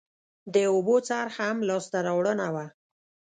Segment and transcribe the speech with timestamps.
[0.53, 2.65] د اوبو څرخ هم لاسته راوړنه وه